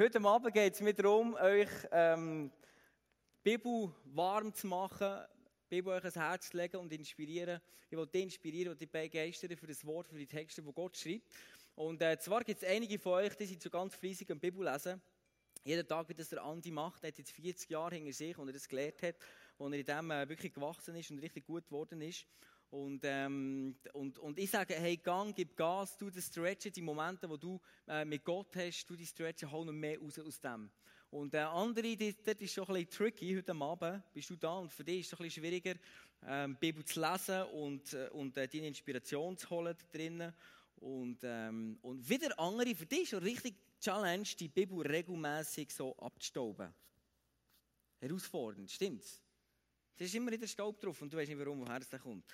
[0.00, 2.50] Heute Abend geht es mir darum, euch ähm,
[3.44, 5.18] die Bibel warm zu machen,
[5.66, 7.60] die Bibel euch ans Herz zu legen und inspirieren.
[7.90, 10.96] Ich will dich inspirieren und dich begeistern für das Wort, für die Texte, die Gott
[10.96, 11.26] schreibt.
[11.74, 14.64] Und äh, zwar gibt es einige von euch, die sind so ganz fleissig am Bibel
[14.64, 15.02] lesen.
[15.64, 18.48] Jeden Tag, wie das der Andi macht, er hat jetzt 40 Jahre hinter sich, und
[18.48, 19.16] er das gelernt hat,
[19.58, 22.24] wo er in dem äh, wirklich gewachsen ist und richtig gut geworden ist.
[22.70, 27.28] Und, ähm, und, und ich sage, hey, gang, gib Gas, du das Stretchen, die Momente,
[27.28, 30.70] wo du äh, mit Gott hast, du die Stretchen, hol noch mehr raus aus dem.
[31.10, 34.58] Und äh, andere, das, das ist schon ein bisschen tricky, heute Abend bist du da
[34.58, 35.74] und für dich ist es ein bisschen schwieriger,
[36.24, 40.32] ähm, die Bibel zu lesen und, äh, und äh, deine Inspiration zu holen da drinnen.
[40.76, 45.96] Und, ähm, und wieder andere, für dich ist schon richtig Challenge, die Bibel regelmäßig so
[45.96, 46.72] abzustauben.
[47.98, 49.20] Herausfordernd, stimmt's?
[49.96, 52.24] Es ist immer wieder Staub drauf und du weißt nicht, warum, woher es kommt.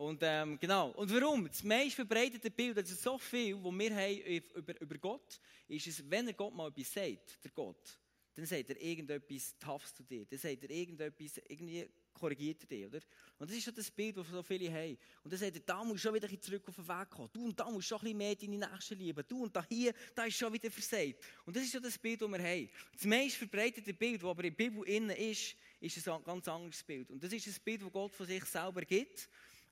[0.00, 0.92] Und ähm, genau.
[0.92, 1.46] Und warum?
[1.46, 5.86] Das meist verbreitete Bild, das ist so viel, was wir haben über, über Gott, ist
[5.88, 7.98] es, wenn er Gott mal etwas sagt, der Gott,
[8.34, 10.24] dann sagt er irgendetwas Toughs zu dir.
[10.24, 13.00] Dann sagt er irgendetwas, irgendwie korrigiert er dich, oder?
[13.38, 14.96] Und das ist schon das Bild, das so viele haben.
[15.22, 17.30] Und dann sagt er, da musst du schon wieder zurück auf den Weg kommen.
[17.34, 19.24] Du und da musst du schon ein bisschen mehr deine Nächsten lieben.
[19.28, 21.22] Du und da hier, da ist schon wieder versagt.
[21.44, 22.70] Und das ist schon das Bild, das wir haben.
[22.94, 26.82] Das meist verbreitete Bild, das aber in der Bibel innen ist, ist ein ganz anderes
[26.82, 27.10] Bild.
[27.10, 29.28] Und das ist ein Bild, das Gott von sich selber gibt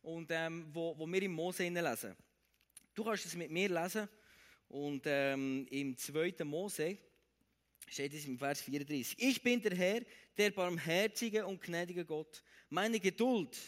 [0.08, 2.16] und ähm, wo, wo wir im Mose lesen.
[2.94, 4.08] Du kannst es mit mir lesen
[4.68, 6.44] und ähm, im 2.
[6.44, 6.96] Mose
[7.86, 9.16] steht es im Vers 34.
[9.18, 10.00] Ich bin der Herr,
[10.36, 12.42] der barmherzige und gnädige Gott.
[12.70, 13.58] Meine Geduld,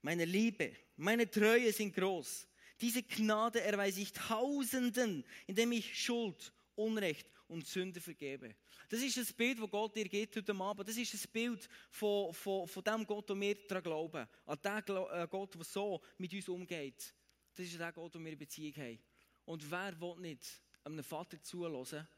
[0.00, 2.46] meine Liebe, meine Treue sind groß.
[2.80, 8.54] Diese Gnade erweise ich Tausenden, indem ich Schuld, Unrecht und Sünde vergebe.
[8.90, 10.88] Das ist das Bild, das Gott dir gibt heute Abend.
[10.88, 14.26] Das ist das Bild von, von, von dem Gott, den wir daran glauben.
[14.44, 17.14] An den äh, Gott, der so mit uns umgeht.
[17.54, 18.98] Das ist der Gott, den wir in Beziehung haben.
[19.44, 20.44] Und wer will nicht
[20.82, 22.08] einem Vater zuhören,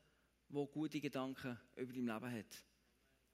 [0.48, 2.64] der gute Gedanken über dein Leben hat?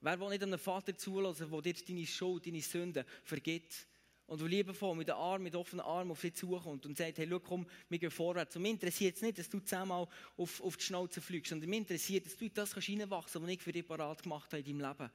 [0.01, 3.87] Wer will nicht einem Vater zuhören, der dir deine Schuld, deine Sünden vergibt?
[4.29, 7.67] Und der liebevoll mit mit offenen Armen auf dich zukommt und sagt, hey, schau, komm,
[7.89, 8.55] wir gehen vorwärts.
[8.57, 10.07] Und mich interessiert es nicht, dass du zehnmal
[10.37, 13.63] auf, auf die Schnauze fliegst, sondern mich interessiert, dass du das kannst reinwachsen was ich
[13.63, 15.11] für dich parat gemacht habe in deinem Leben.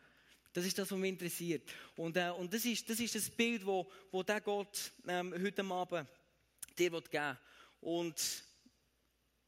[0.51, 1.61] Das ist das, was mich interessiert.
[1.95, 5.63] Und, äh, und das, ist, das ist das Bild, wo, wo der Gott ähm, heute
[5.63, 6.09] Abend
[6.75, 7.37] dir geben will.
[7.81, 8.43] Und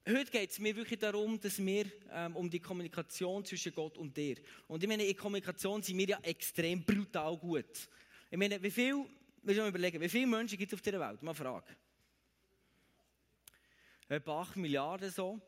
[0.07, 4.15] heute geht es mir wirklich darum, dass wir ähm, um die Kommunikation zwischen Gott und
[4.15, 4.35] dir.
[4.67, 7.89] Und ich meine, in Kommunikation sind wir ja extrem brutal gut.
[8.29, 9.05] Ich meine, wie viel
[9.47, 11.22] wir mal überlegen, wie viele Menschen gibt es auf dieser Welt?
[11.22, 11.75] Mal eine Frage.
[14.07, 15.41] Etwa 8 Milliarden so.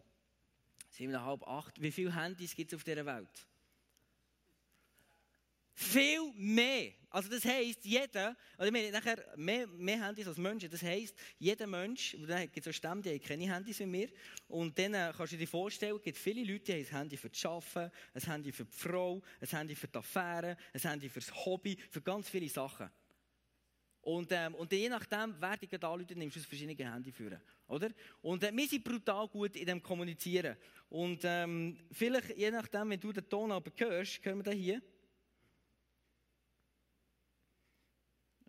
[0.98, 1.82] 7,5, 8.
[1.82, 3.48] Wie viele Handys gibt es auf dieser Welt?
[5.80, 6.94] Viel mehr.
[7.12, 11.68] Also das heisst, jeder, ich meine, nachher mehr, mehr Handys als Menschen, das heisst, jeder
[11.68, 14.10] Mensch, da gibt es so Stämme, die haben keine Handys wie mir,
[14.48, 17.18] und dann äh, kannst du dir vorstellen, es gibt viele Leute, die haben ein Handy
[17.18, 21.10] für das Arbeiten, ein Handy für die Frau, ein Handy für die Affäre, ein Handy
[21.10, 22.90] für das Hobby, für ganz viele Sachen.
[24.08, 27.42] Und, ähm, und je nachdem, wer dich anruft, nimmst du verschiedene Handy führen.
[27.68, 27.90] Oder?
[28.22, 30.56] Und äh, wir sind brutal gut in dem Kommunizieren.
[30.88, 34.82] Und ähm, vielleicht, je nachdem, wenn du den Ton aber hörst, hören wir den hier.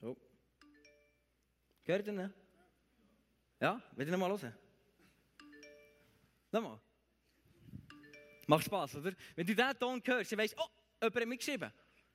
[0.01, 0.17] Oh.
[1.83, 2.33] Hört ihr ihn?
[3.61, 3.83] Ja?
[3.97, 4.55] Wollt ihr noch mal hören?
[6.53, 6.81] Nochmal.
[8.47, 9.13] Macht Spaß, oder?
[9.35, 10.69] Wenn du diesen Ton hörst, dann weißt du, oh,
[11.03, 11.73] jemand hat mitgeschrieben.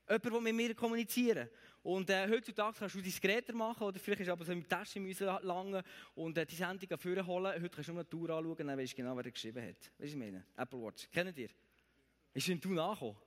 [0.08, 1.50] Jemand will mit mir kommunizieren.
[1.84, 5.28] Und äh, heutzutage kannst du diskreter machen, oder vielleicht ist aber so im Tasche müssen
[5.42, 5.84] langen
[6.16, 7.62] und äh, die Sendung vorne holen.
[7.62, 9.76] Heute kannst du nur eine Tour anschauen, dann weißt du genau, wer geschrieben hat.
[9.76, 10.46] Weißt du, ich meine?
[10.56, 11.10] Apple Watch.
[11.12, 11.50] Kennt ihr?
[12.34, 13.18] Ist denn du nachgekommen?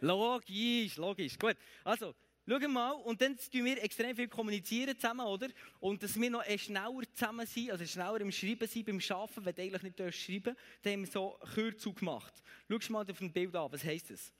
[0.00, 1.38] Logisch, logisch.
[1.38, 1.56] Gut.
[1.84, 2.14] Also,
[2.46, 5.48] schau mal, und dann tun wir extrem viel kommunizieren zusammen, oder?
[5.80, 9.54] Und dass wir noch schneller zusammen sind, also schneller im Schreiben sind, beim Arbeiten, wenn
[9.54, 12.42] du eigentlich nicht schreiben dann haben wir so Kürzung gemacht.
[12.68, 14.32] Schau mal auf ein Bild an, was heisst das?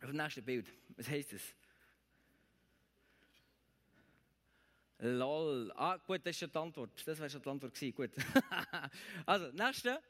[0.00, 0.66] Auf dem nächsten Bild.
[0.96, 1.42] Was heisst das?
[5.04, 5.72] Lol.
[5.74, 6.90] Ah, gut, das ist schon die Antwort.
[7.04, 7.94] Das wäre schon die Antwort gewesen.
[7.94, 8.10] Gut.
[9.26, 10.00] also, nächste.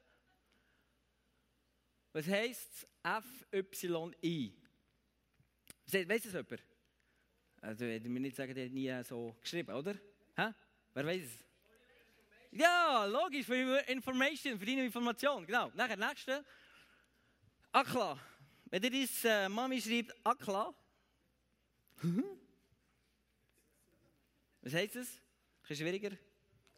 [2.13, 4.53] Was heisst FYI?
[5.87, 6.63] Weiss das jemand?
[7.63, 9.95] Also, würde mir nicht sagen, der hat nie so geschrieben, oder?
[10.37, 10.53] Hä?
[10.93, 11.45] Wer weiß es?
[12.51, 15.47] Ja, logisch, für Information, für deine Information.
[15.47, 15.71] Genau.
[15.75, 16.45] Nachher, nächste.
[17.73, 18.19] Akla.
[18.67, 20.75] Wenn ihr deine äh, Mami schreibt, Akla.
[24.63, 25.21] Was heisst das?
[25.69, 26.17] Ein schwieriger?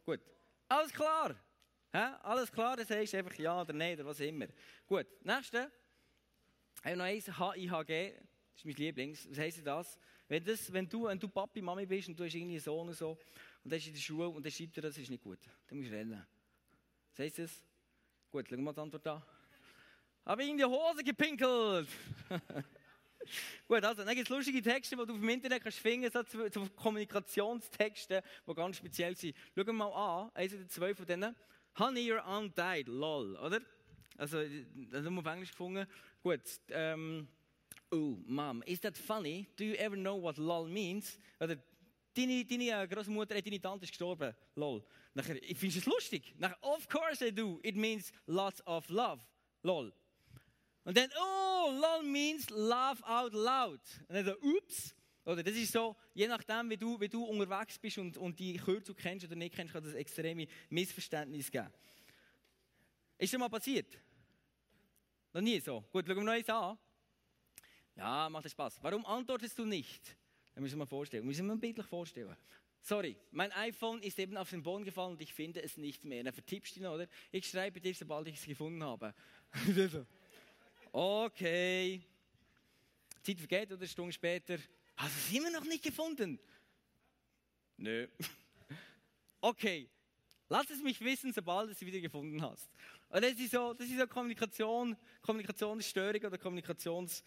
[0.03, 0.19] Gut.
[0.67, 1.35] Alles klar.
[1.91, 2.15] Hä?
[2.23, 4.47] Alles klar, das heisst einfach ja oder nein oder was immer.
[4.87, 5.05] Gut.
[5.23, 5.71] Nächste.
[6.79, 8.13] Ich habe noch eins, HIHG.
[8.17, 9.29] Das ist mein Lieblings.
[9.29, 9.99] Was heisst das?
[10.27, 12.87] Wenn, das, wenn, du, wenn du Papi, Mami bist und du hast irgendwie einen Sohn
[12.87, 13.17] und so
[13.63, 15.39] und der ist in der Schule und der schreibt dir, das ist nicht gut.
[15.67, 16.25] Dann musst du rennen.
[17.11, 17.63] Was heisst das?
[18.31, 19.23] Gut, schau mal die Antwort an.
[20.25, 21.87] habe ich in die Hose gepinkelt.
[23.67, 26.31] Gut, also, dann gibt es lustige Texte, die du auf dem Internet kannst finden kannst,
[26.31, 29.35] so, so Kommunikationstexte, die ganz speziell sind.
[29.55, 31.35] Schau mal an, eins oder zwei von denen.
[31.77, 33.61] Honey, your aunt died, lol, oder?
[34.17, 34.41] Also,
[34.91, 35.85] das haben wir auf Englisch gefunden.
[36.23, 37.27] Gut, ähm,
[37.91, 39.47] oh, Mom, is that funny?
[39.57, 41.19] Do you ever know what lol means?
[41.39, 41.57] Oder,
[42.15, 44.83] deine, deine äh, Großmutter, deine Tante ist gestorben, lol.
[45.13, 46.35] Nachher, findest du es lustig?
[46.37, 47.59] Nachher, of course I do.
[47.63, 49.21] It means lots of love,
[49.63, 49.93] lol.
[50.85, 53.81] Und dann, oh, lol means laugh out loud.
[54.07, 54.95] Und dann so, ups.
[55.25, 58.57] Oder das ist so, je nachdem, wie du, wie du unterwegs bist und, und die
[58.57, 61.73] Kürzel kennst oder nicht kennst, kann das extreme Missverständnis geben.
[63.17, 63.97] Ist das mal passiert?
[65.33, 65.83] Noch nie so.
[65.91, 66.77] Gut, schauen wir noch eins an.
[67.95, 68.77] Ja, macht Spaß.
[68.83, 70.15] Warum antwortest du nicht?
[70.53, 71.25] Das müssen wir mal vorstellen.
[71.25, 72.35] Müssen wir bildlich vorstellen.
[72.81, 76.23] Sorry, mein iPhone ist eben auf den Boden gefallen und ich finde es nicht mehr.
[76.23, 77.07] Dann vertippst du ihn, oder?
[77.31, 79.15] Ich schreibe dir, sobald ich es gefunden habe.
[80.95, 82.01] okay.
[83.21, 84.57] Zeit vergeht oder eine Stunde später.
[84.95, 86.39] Hast du es immer noch nicht gefunden?
[87.77, 88.07] Nö.
[89.41, 89.89] okay.
[90.47, 92.69] Lass es mich wissen, sobald du es wieder gefunden hast.
[93.09, 97.19] Und das ist so, das ist so Kommunikation, Kommunikationsstörung oder Kommunikationssituationen,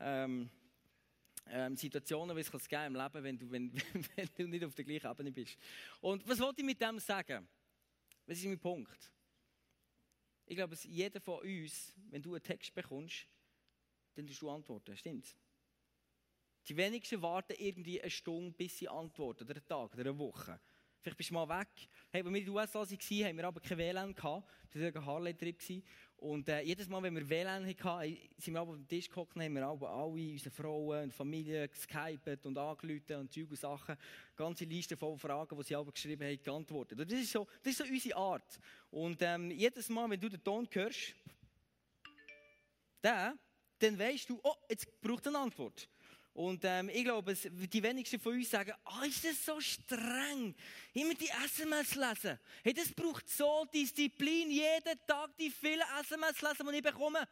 [0.00, 0.50] ähm,
[1.48, 3.72] ähm, wie es es im Leben, wenn du, wenn,
[4.16, 5.56] wenn du nicht auf der gleichen Ebene bist.
[6.00, 7.48] Und was wollte ich mit dem sagen?
[8.26, 9.10] Was ist mein Punkt?
[10.46, 13.26] Ich glaube, jeder von uns, wenn du einen Text bekommst,
[14.14, 14.96] dann tust du antworten.
[14.96, 15.36] Stimmt's?
[16.68, 20.60] Die wenigsten warten irgendwie eine Stunde, bis sie antworten, oder einen Tag, oder eine Woche.
[21.00, 21.88] Vielleicht bist du mal weg.
[22.10, 24.50] Hey, als wir in den USA waren, haben wir aber kein WLAN gehabt.
[24.72, 25.82] Das war ein Harley-Trip.
[26.18, 29.54] Und äh, jedes Mal, wenn wir WLAN hatten, sind wir auf den Tisch gekommen, haben
[29.54, 33.96] wir alle, alle unsere Frauen und Familien geskypet und angerufen und Zeug und Sachen.
[34.34, 36.98] Ganze Liste von Fragen, die sie alle geschrieben haben, geantwortet.
[36.98, 38.58] Und das ist so, das ist so unsere Art.
[38.90, 41.14] Und ähm, jedes Mal, wenn du den Ton hörst,
[43.02, 43.38] dann,
[43.78, 45.86] dann weißt du, oh, jetzt braucht eine Antwort.
[46.36, 50.54] Und ähm, ich glaube, die wenigsten von uns sagen, ah, oh, ist das so streng,
[50.92, 52.38] immer die SMS lesen.
[52.62, 57.26] Hey, das braucht so Disziplin, jeden Tag die vielen SMS lesen, die ich bekomme.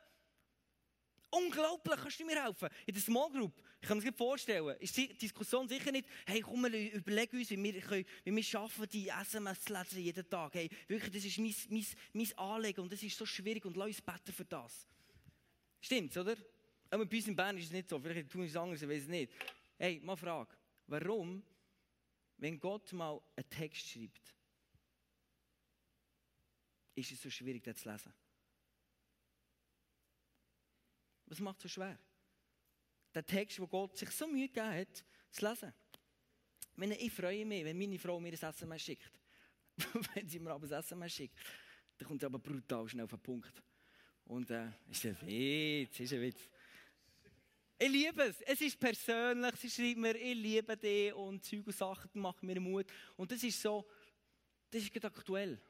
[1.29, 2.71] Unglaublich, kannst du mir helfen?
[2.87, 6.41] In der Small Group, ich kann mir das vorstellen, ist die Diskussion sicher nicht, hey,
[6.41, 10.31] komm, wir überlegen uns, wie wir, können, wie wir schaffen, die SMS zu lesen jeden
[10.31, 10.55] Tag.
[10.55, 13.89] Hey, wirklich, das ist mein, mein, mein Anliegen und das ist so schwierig und lass
[13.89, 14.89] uns beten für das.
[15.83, 16.37] Stimmt's, oder?
[16.95, 17.99] Aber bei uns in Bern ist es nicht so.
[17.99, 19.33] Vielleicht tun es anders, ich weiß es nicht.
[19.77, 20.57] Hey, mal Frage.
[20.87, 21.43] Warum,
[22.37, 24.33] wenn Gott mal einen Text schreibt,
[26.95, 28.15] ist es so schwierig, den zu lesen?
[31.27, 31.99] Was macht es so schwer?
[33.13, 35.75] Der Text, wo Gott sich so Mühe gegeben hat, zu lesen.
[36.61, 39.21] Ich, meine, ich freue mich, wenn meine Frau mir ein SMS schickt.
[40.15, 41.41] wenn sie mir aber ein SMS schickt,
[41.99, 43.65] dann kommt sie aber brutal schnell auf den Punkt.
[44.27, 46.49] Und äh, ist ein Witz, ist ein Witz.
[47.79, 48.41] Ich liebe es.
[48.43, 49.57] Es ist persönlich.
[49.57, 52.87] Sie schreibt mir, ich liebe dich und Zeug und Sachen, machen mir Mut.
[53.17, 53.85] Und das ist so,
[54.71, 55.61] das ist gerade aktuell.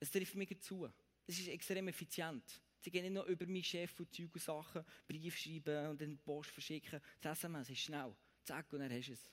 [0.00, 0.88] Es trifft mir zu.
[1.26, 2.62] Das ist extrem effizient.
[2.80, 6.16] Sie gehen nicht nur über meinen Chef und Zeug und Sachen, Brief schreiben und die
[6.16, 7.00] Post verschicken.
[7.20, 8.14] Das SMS ist schnell.
[8.44, 9.30] Zack, und dann hast du es.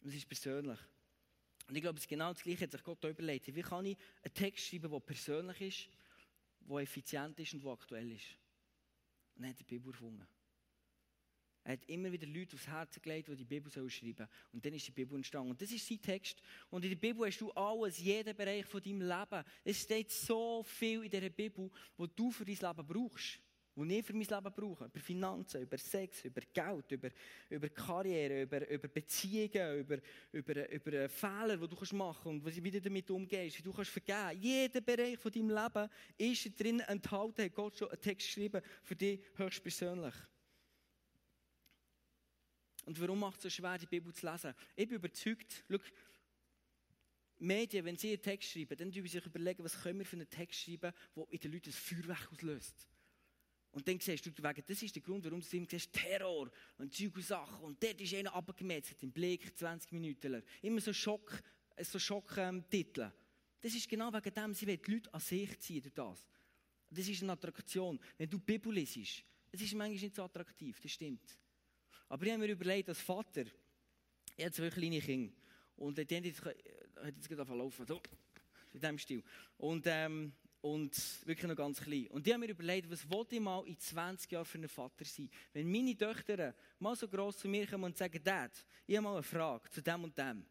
[0.00, 0.78] Es ist persönlich.
[1.68, 3.54] Und ich glaube, es ist genau das Gleiche, hat sich Gott überlegt.
[3.54, 5.88] Wie kann ich einen Text schreiben, der persönlich ist,
[6.60, 8.26] der effizient ist und der aktuell ist?
[9.36, 10.26] Und er hat die Bibel erfunden.
[11.64, 14.28] Er hat immer wieder Leute aufs Herz gelegt, die die Bibel schreiben sollen.
[14.52, 15.50] Und dann ist die Bibel entstanden.
[15.50, 16.40] Und das ist sein Text.
[16.70, 19.44] Und in der Bibel hast du alles, jeden Bereich von deinem Leben.
[19.64, 23.40] Es steht so viel in dieser Bibel, was du für dein Leben brauchst
[23.76, 24.86] die ich für mein Leben brauche.
[24.86, 27.10] Über Finanzen, über Sex, über Geld, über,
[27.50, 29.98] über Karriere, über, über Beziehungen, über,
[30.32, 33.90] über, über Fehler, die du machen kannst und wie du damit umgehst, wie du kannst
[33.90, 34.40] vergeben.
[34.40, 38.96] Jeder Bereich von deinem Leben ist drin enthalten, hat Gott schon einen Text geschrieben für
[38.96, 40.14] dich höchstpersönlich.
[42.86, 44.54] Und warum macht es so schwer, die Bibel zu lesen?
[44.76, 45.78] Ich bin überzeugt, schau,
[47.38, 50.16] Medien, wenn sie einen Text schreiben, dann überlegen sie sich überlegen, was können wir für
[50.16, 52.88] einen Text schreiben, der in den Leuten ein Feuerwerk auslöst.
[53.76, 57.14] Und dann siehst du, das ist der Grund, warum du immer siehst, Terror und Zeug
[57.14, 57.62] und Sachen.
[57.62, 60.42] Und dort ist einer abgemetzelt, im Blick, 20 Minuten.
[60.62, 61.42] Immer so Schock,
[61.82, 63.02] so Schock-Titel.
[63.02, 63.12] Ähm,
[63.60, 66.26] das ist genau wegen dem, sie wollen die Leute an sich ziehen durch das.
[66.88, 68.00] Das ist eine Attraktion.
[68.16, 71.38] Wenn du Bibel liest, es ist manchmal nicht so attraktiv, das stimmt.
[72.08, 73.44] Aber ich habe mir überlegt, als Vater,
[74.38, 75.34] ich habe zwei kleine Kinder.
[75.76, 78.00] Und haben jetzt, hat jetzt gerade laufen, so,
[78.72, 79.22] in diesem Stil.
[79.58, 80.32] Und ähm,
[80.74, 82.06] und wirklich noch ganz klein.
[82.08, 85.04] Und die haben mir überlegt, was wollte ich mal in 20 Jahren für ein Vater
[85.04, 85.30] sein?
[85.52, 88.52] Wenn meine Töchter mal so gross zu mir kommen und sagen, Dad,
[88.86, 90.44] ich habe mal eine Frage zu dem und dem,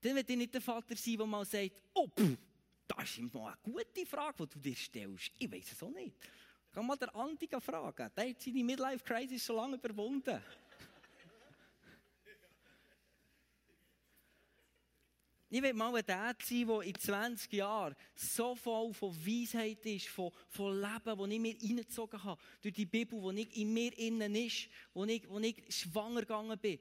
[0.00, 2.36] dann will ich nicht der Vater sein, der mal sagt, oh, pff,
[2.88, 5.30] Das ist immer eine gute Frage, die du dir stellst.
[5.38, 6.16] Ich weiß es auch nicht.
[6.72, 8.10] Kann mal der Andi fragen.
[8.16, 10.40] Der hat seine Midlife-Crisis schon lange überwunden.
[15.50, 20.30] Ich will mal Dad sein, der in 20 Jahren so voll von Weisheit ist, von,
[20.48, 24.68] von Leben, das ich mir reingezogen habe, durch die Bibel, die in mir innen ist,
[24.92, 26.78] wo ich, wo ich schwanger gegangen bin.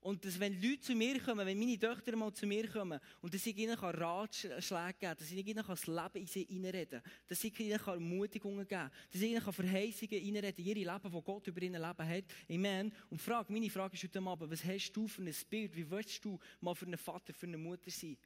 [0.00, 3.34] Und dass, wenn Leute zu mir kommen, wenn meine Töchter mal zu mir kommen und
[3.34, 7.12] dass ich ihnen Ratschläge geben kann, dass ich ihnen das Leben in sie hineinreden kann,
[7.28, 11.24] dass ich ihnen Ermutigungen geben kann, dass ich ihnen Verheißungen hineinreden kann, ihre Leben, das
[11.24, 12.24] Gott über ihnen Leben hat.
[12.48, 12.92] Amen.
[13.10, 15.76] Und frage, meine Frage ist heute Abend, was hast du für ein Bild?
[15.76, 18.16] Wie willst du mal für einen Vater, für eine Mutter sein?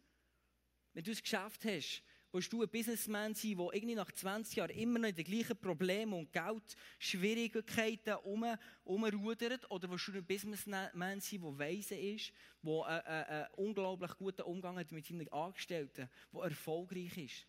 [0.92, 2.02] Wenn du ein Geschäft hast,
[2.34, 5.56] Willst du ein Businessman sein, der irgendwie nach 20 Jahren immer noch in den gleichen
[5.56, 8.44] Problemen und Geldschwierigkeiten um,
[8.82, 9.70] umrudert?
[9.70, 14.76] Oder willst du ein Businessman sein, der weise ist, der einen, einen, unglaublich guten Umgang
[14.80, 17.46] hat mit seinen Angestellten, der erfolgreich ist?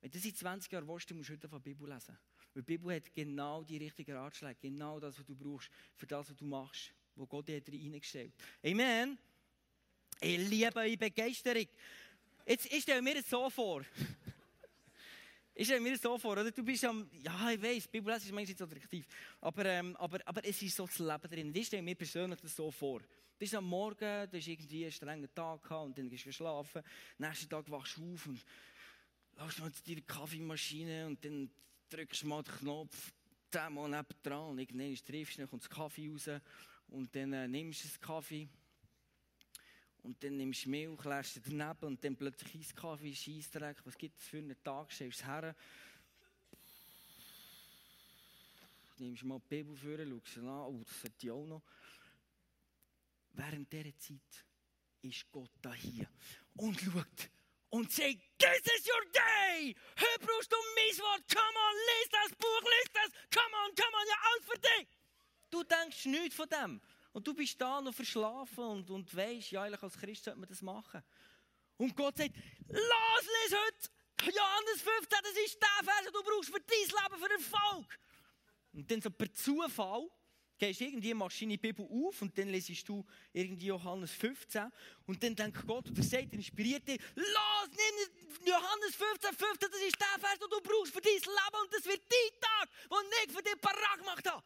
[0.00, 2.16] Wenn du das in 20 Jahren willst, musst du heute von Bibel lesen.
[2.54, 6.30] Weil die Bibel hat genau die richtigen Ratschläge, genau das, was du brauchst, für das,
[6.30, 8.70] was du machst, wo Gott dir reingestellt hat.
[8.70, 9.18] Amen.
[10.22, 11.66] Ich liebe eure Begeisterung.
[12.48, 13.82] Jetzt, ich stelle mir das so vor.
[15.54, 16.50] Ich stelle mir das so vor, oder?
[16.50, 19.06] Du bist am, ja, ich weiß, Bibel ist manchmal nicht so attraktiv.
[19.42, 21.54] Aber, ähm, aber, aber es ist so das Leben drin.
[21.54, 23.00] Ich stelle mir persönlich das so vor.
[23.00, 23.06] Du
[23.38, 26.82] bist am Morgen, du hast irgendwie einen strengen Tag gehabt und dann gehst du schlafen.
[27.18, 28.42] Nächsten Tag wachst du auf und
[29.36, 31.50] lässt mal deine Kaffeemaschine und dann
[31.90, 33.12] drückst du mal den Knopf,
[33.50, 36.30] zehnmal neben dran und irgendwann triffst du, dann kommt das Kaffee raus
[36.88, 38.48] und dann äh, nimmst du den Kaffee
[40.02, 43.76] und dann nimmst du Milch, lässt du daneben und dann plötzlich Eiskaffee, Scheissdreck.
[43.84, 44.92] Was gibt es für einen Tag?
[44.92, 45.54] Stellst du es her.
[48.98, 50.48] Nimmst mal die Bibel vor, schaust sie an.
[50.48, 51.62] Oh, das sollte ich auch noch.
[53.32, 54.44] Während dieser Zeit
[55.02, 56.08] ist Gott da hier
[56.56, 57.30] und schaut
[57.70, 59.74] und sagt, this is your day!
[59.96, 63.96] Hör brauchst du mein Wort, come on, lies das Buch, lies das, come on, come
[63.96, 64.88] on, ja, alles für dich!
[65.50, 66.80] Du denkst nichts von dem.
[67.18, 70.48] Und du bist da noch verschlafen und, und weißt, ja, eigentlich als Christ sollte man
[70.48, 71.02] das machen.
[71.76, 72.32] Und Gott sagt,
[72.68, 77.20] los, lies heute Johannes 15, das ist der Vers, den du brauchst für dein Leben,
[77.20, 77.98] für Erfolg.
[78.72, 80.08] Und dann so per Zufall
[80.58, 84.70] gehst du irgendwie, machst deine Bibel auf und dann lesest du irgendwie Johannes 15
[85.06, 89.70] und dann denkt Gott, und er sagt, er inspiriert dich, los, nimm Johannes 15, 15,
[89.72, 92.70] das ist der Vers, den du brauchst für dein Leben und das wird dein Tag,
[92.90, 94.44] den ich für dich parat gemacht habe.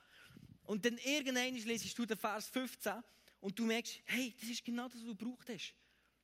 [0.73, 2.95] Und dann irgendwann lesest du den Vers 15
[3.41, 5.75] und du merkst, hey, das ist genau das, was du braucht hast.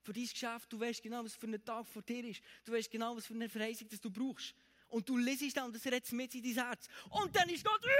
[0.00, 2.40] Für dein Geschäft, du weißt genau, was für ein Tag vor dir ist.
[2.64, 4.54] Du weißt genau, was für eine Verheißung das du brauchst.
[4.88, 6.88] Und du lesest dann das redet mit in dein Herz.
[7.10, 7.92] Und dann ist Gott, yeah!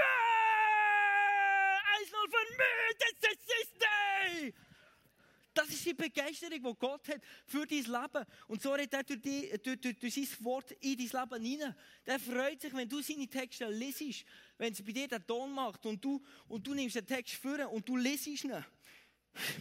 [2.01, 4.53] 1-0 für mich, das ist das Day!
[5.53, 8.25] Das ist die Begeisterung, die Gott hat für dein Leben.
[8.47, 11.75] Und so redet er durch, die, durch, durch, durch sein Wort in dein Leben hinein.
[12.07, 14.25] Der freut sich, wenn du seine Texte lesest,
[14.59, 17.71] wenn es bei dir den Ton macht und du, und du nimmst den Text vor
[17.71, 18.51] und du lesest ihn.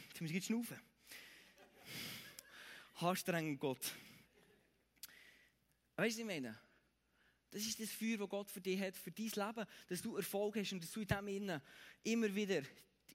[0.08, 0.78] Jetzt muss ich schnaufen.
[2.96, 3.94] Anstrengend Gott.
[5.94, 6.58] Weißt du, was ich meine?
[7.50, 10.56] Das ist das Feuer, das Gott für dich hat, für dein Leben, dass du Erfolg
[10.56, 11.60] hast und dass du in dem
[12.02, 12.62] immer wieder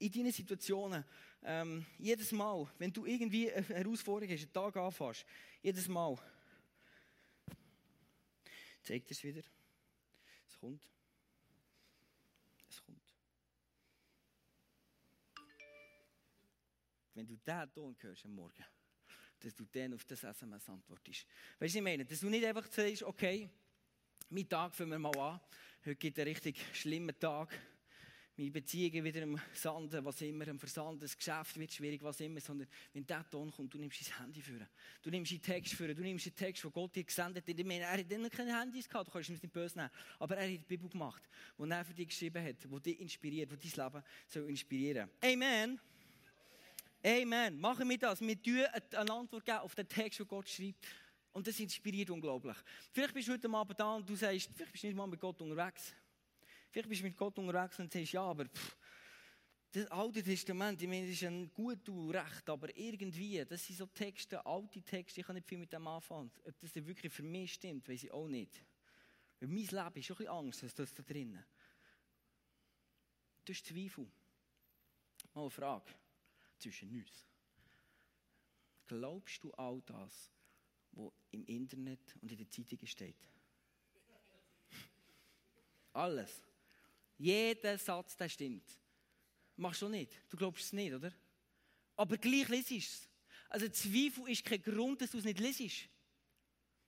[0.00, 1.04] in deinen Situationen,
[1.42, 5.24] ähm, jedes Mal, wenn du irgendwie eine Herausforderung hast, einen Tag anfasst,
[5.62, 6.18] jedes Mal,
[8.82, 9.42] zeigt es wieder.
[10.48, 10.93] Es kommt.
[17.14, 18.64] Wenn du diesen Ton hörst am Morgen,
[19.40, 21.26] dass du dann auf das SMS antwortest.
[21.58, 22.04] Weißt du, ich meine?
[22.04, 23.48] Dass du nicht einfach sagst, okay,
[24.30, 25.40] mein Tag fangen wir mal an.
[25.84, 27.56] Heute gibt es einen richtig schlimmen Tag
[28.36, 32.40] meine Beziehungen wieder im Sanden, was immer, im Versand, das Geschäft wird schwierig, was immer,
[32.40, 34.66] sondern wenn der Ton kommt, du nimmst dein Handy für.
[35.02, 37.58] Du nimmst den Text für, du nimmst den Text, den Gott dir gesendet hat.
[37.58, 40.36] Ich meine, er hat dann keine Handys gehabt, du kannst ihm nicht böse nehmen, aber
[40.36, 41.22] er hat die Bibel gemacht,
[41.58, 45.10] die er für dich geschrieben hat, die dich inspiriert, die dein Leben soll inspirieren.
[45.22, 45.78] Amen.
[47.06, 47.60] Amen.
[47.60, 48.18] Machen wir das.
[48.22, 50.86] Wir geben eine Antwort geben auf den Text, den Gott schreibt.
[51.32, 52.56] Und das inspiriert unglaublich.
[52.92, 55.20] Vielleicht bist du heute Abend da und du sagst, vielleicht bist du nicht mal mit
[55.20, 55.92] Gott unterwegs.
[56.70, 58.76] Vielleicht bist du mit Gott unterwegs und sagst, ja, aber pff,
[59.72, 63.86] das Alte Testament, ich meine, das ist ein gut recht, aber irgendwie, das sind so
[63.86, 66.30] Texte, alte Texte, ich kann nicht viel mit dem anfangen.
[66.46, 68.64] Ob das wirklich für mich stimmt, weiß ich auch nicht.
[69.40, 71.44] Weil mein Leben ist schon ein bisschen Angst, dass das da drinnen.
[73.44, 74.06] Du hast Zweifel.
[75.34, 76.03] Mal eine Frage
[76.64, 77.26] zwischen uns.
[78.86, 80.30] Glaubst du all das,
[80.92, 83.16] was im Internet und in den Zeitungen steht?
[85.92, 86.42] Alles.
[87.18, 88.78] Jeder Satz, der stimmt.
[89.56, 90.12] Machst du nicht.
[90.28, 91.12] Du glaubst es nicht, oder?
[91.96, 93.08] Aber gleich lesest es.
[93.48, 95.88] Also Zweifel ist kein Grund, dass du es nicht lesest.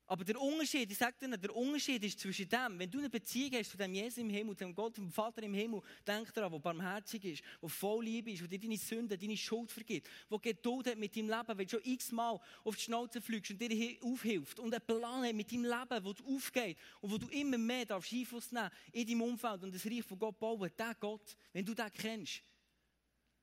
[0.08, 3.54] Aber der Unterschied, ich sage dir, der Unterschied ist zwischen dem, wenn du eine Beziehung
[3.54, 6.60] hast zu dem Jesus im Himmel, dem Gott, dem Vater im Himmel, denk daran, der
[6.60, 10.86] barmherzig ist, der voll Liebe ist, der dir deine Sünden, deine Schuld vergibt, der Geduld
[10.86, 14.60] hat mit deinem Leben, wenn du schon x-mal auf die Schnauze fliegst und dir aufhilft
[14.60, 17.84] und einen Plan hat mit deinem Leben, wo du aufgeht und wo du immer mehr
[17.84, 21.64] darfst Einfluss nehmen in deinem Umfeld und das Reich von Gott bauen, der Gott, wenn
[21.64, 22.42] du den kennst,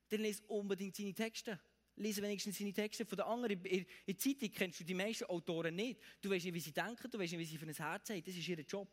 [0.08, 1.60] dann lese unbedingt seine Texte
[1.96, 3.04] lese wenigstens seine Texte.
[3.04, 6.00] Von den anderen, in der Zeitung kennst du die meisten Autoren nicht.
[6.20, 8.24] Du weißt nicht, wie sie denken, du weißt nicht, wie sie für ein Herz haben.
[8.24, 8.88] Das ist ihr Job.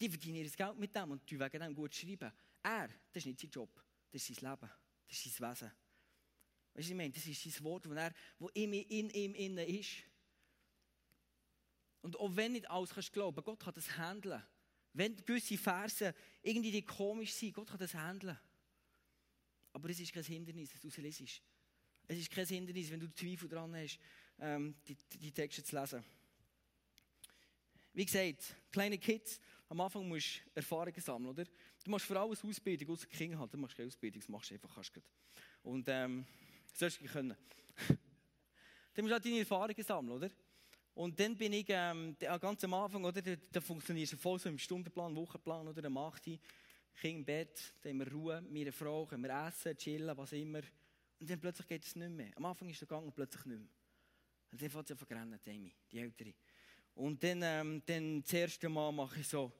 [0.00, 2.32] Die verdienen ihr Geld mit dem und die wegen dem gut schreiben.
[2.62, 3.70] Er, das ist nicht sein Job.
[4.10, 4.70] Das ist sein Leben.
[5.08, 5.72] Das ist sein Wesen.
[6.74, 9.58] Weißt du, ich meine, das ist sein Wort, das er, wo in ihm in, in,
[9.58, 10.04] ist.
[12.00, 14.42] Und auch wenn nicht alles kannst glauben, Gott kann das handeln.
[14.94, 18.38] Wenn gewisse Verse irgendwie komisch sind, Gott kann das handeln.
[19.72, 21.42] Aber es ist kein Hindernis, dass du es lesest.
[22.08, 23.98] Es ist kein Hindernis, wenn du Zweifel daran hast,
[24.40, 26.04] ähm, die, die Texte zu lesen.
[27.94, 31.44] Wie gesagt, kleine Kids, am Anfang musst du Erfahrungen sammeln, oder?
[31.84, 34.50] Du machst vor allem eine Ausbildung, außer Kinder halt, du machst keine Ausbildung, das machst
[34.50, 35.00] du einfach, kannst du
[35.62, 36.26] Und, ähm,
[36.74, 37.36] sollst du können.
[37.88, 40.30] dann musst du auch deine Erfahrungen sammeln, oder?
[40.94, 44.48] Und dann bin ich, ähm, ganz am Anfang, oder, da, da funktioniert es voll so
[44.48, 46.38] im Stundenplan, Wochenplan, oder, dann macht ich,
[46.94, 50.60] Kind im Bett, dann haben wir Ruhe, meine Frau, können wir essen, chillen, was immer.
[51.22, 52.32] Und dann plötzlich geht es nicht mehr.
[52.34, 53.70] Am Anfang ist es gegangen und plötzlich nicht mehr.
[54.50, 56.34] Und dann fängt sie an rennen, Amy, die Ältere.
[56.96, 59.52] Und dann, ähm, dann das erste Mal mache ich so.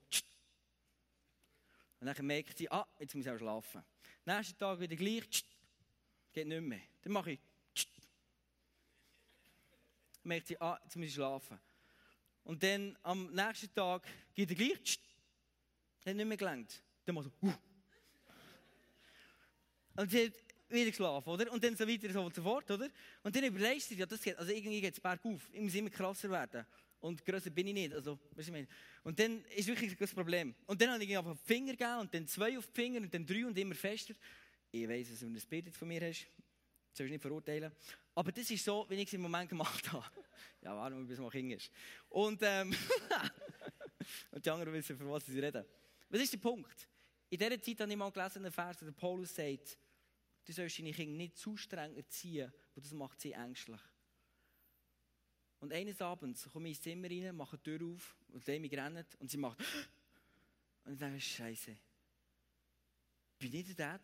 [2.01, 3.85] Und dann merkt sie, ah, jetzt muss ich auch schlafen.
[4.25, 5.45] Nächsten Tag wieder gleich.
[6.33, 6.81] Geht nicht mehr.
[7.01, 7.41] Dann mache ich.
[10.15, 11.61] Dann merkt sie, ah, jetzt muss ich schlafen.
[12.43, 14.05] Und dann am nächsten Tag
[14.35, 14.99] geht er gleich.
[16.05, 16.83] Hat nicht mehr gelangt.
[17.05, 17.47] Dann mache ich so.
[17.47, 17.55] Uh.
[19.95, 21.53] Und sie hat wieder geschlafen, oder?
[21.53, 22.89] Und dann so weiter und so fort, oder?
[23.23, 25.49] Und dann überlegst du dir, ja, das geht, also irgendwie geht es bergauf.
[25.53, 26.67] Ich muss immer krasser werden.
[27.01, 27.93] Und grösser bin ich nicht.
[27.93, 28.67] Also, weißt du,
[29.03, 30.55] und dann ist wirklich das Problem.
[30.67, 33.13] Und dann habe ich einfach die Finger gegeben und dann zwei auf die Finger und
[33.13, 34.15] dann drei und immer fester.
[34.71, 36.21] Ich weiss, dass du ein Bild von mir hast.
[36.21, 37.73] Das sollst du nicht verurteilen.
[38.15, 40.05] Aber das ist so, wie ich es im Moment gemacht habe.
[40.63, 41.71] ja, warum, bis man Kind ist.
[42.09, 42.73] Und, ähm,
[44.31, 45.65] und die anderen wissen, von was sie reden.
[46.09, 46.89] Was ist der Punkt?
[47.31, 49.79] In dieser Zeit habe ich mal gelesen, einen Vers, der Paulus sagt,
[50.45, 53.81] Du sollst deine Kinder nicht zu streng erziehen, weil das macht sie ängstlich.
[55.61, 59.15] Und eines Abends komme ich ins Zimmer rein, mache die Tür auf und Demi rennt
[59.21, 59.61] und sie macht
[60.85, 61.77] und ich denke, Scheiße.
[63.39, 64.03] Bin ich der Dad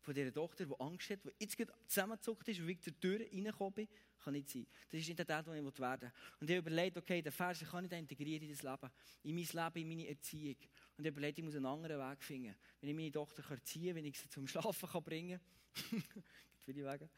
[0.00, 3.74] von dieser Tochter, die Angst hat, die jetzt zusammengezuckt ist und wegen der Tür reingekommen
[3.74, 3.88] bin?
[4.22, 4.66] Kann nicht sein.
[4.88, 6.12] Das ist nicht der Dad, der ich werden will.
[6.40, 8.90] Und ich habe überlegt, okay, den Vers kann ich integrieren in das Leben,
[9.24, 10.56] in mein Leben, in meine Erziehung.
[10.96, 12.54] Und ich überlegt, ich muss einen anderen Weg finden.
[12.80, 15.40] Wenn ich meine Tochter erziehen kann, wenn ich sie zum Schlafen kann bringen
[15.74, 17.08] kann, gibt viele Wege.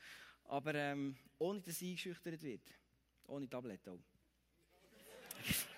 [0.44, 2.62] Aber ähm, ohne dass sie eingeschüchtert wird.
[3.26, 3.98] Ohne Tablet auch.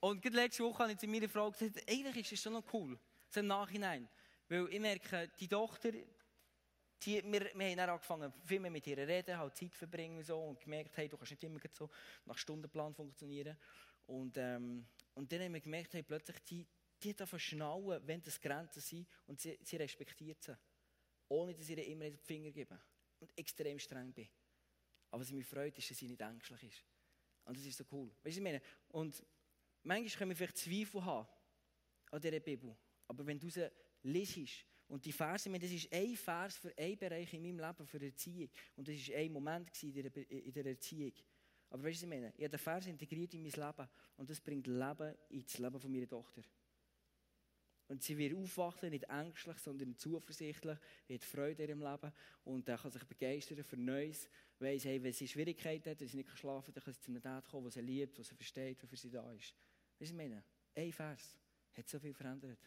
[0.00, 2.98] Und letzte Woche habe ich zu meiner Frau gesagt, eigentlich ist das schon noch cool.
[3.28, 4.08] So im Nachhinein.
[4.48, 5.90] Weil ich merke, die Tochter,
[7.02, 10.18] die, wir, wir haben dann angefangen, viel mehr mit ihr zu reden, halt Zeit verbringen
[10.18, 10.38] und so.
[10.40, 11.90] Und gemerkt, hey, du kannst nicht immer so
[12.24, 13.58] nach Stundenplan funktionieren.
[14.08, 16.66] Und, ähm, und dann haben wir gemerkt, hey, plötzlich, die,
[17.02, 20.56] die darf schnallen, wenn das Grenzen sind und sie, sie respektiert sie.
[21.28, 22.80] Ohne dass ich ihr immer den Finger gebe.
[23.20, 24.28] Und extrem streng bin.
[25.10, 26.84] Aber was mich freut, ist, dass sie nicht ängstlich ist.
[27.44, 28.08] Und das ist so cool.
[28.22, 28.62] Weißt du, ich meine?
[28.88, 29.22] Und
[29.82, 31.28] manchmal können wir vielleicht Zweifel haben
[32.10, 32.74] an dieser Bibel.
[33.08, 33.70] Aber wenn du sie
[34.02, 38.00] liest und die Verse, das ist ein Vers für einen Bereich in meinem Leben, für
[38.00, 38.50] Erziehung.
[38.76, 41.12] Und das war ein Moment in der Erziehung.
[41.70, 42.32] Aber weißt du, was ich meine?
[42.36, 45.92] Ich habe den Vers integriert in mein Leben und das bringt Leben ins Leben von
[45.92, 46.42] meiner Tochter.
[47.88, 52.12] Und sie wird aufwachen, nicht ängstlich, sondern zuversichtlich, wird Freude in ihrem Leben
[52.44, 54.28] und äh, kann sich begeistern für Neues.
[54.58, 57.10] Weiss, hey, wenn sie Schwierigkeiten hat, wenn sie nicht schlafen kann, dann kann sie zu
[57.10, 59.54] einem Dad kommen, der sie liebt, der sie versteht, der für sie da ist.
[59.98, 60.44] Weißt du, ich meine?
[60.74, 61.38] Ein Vers
[61.72, 62.58] hat so viel verändert.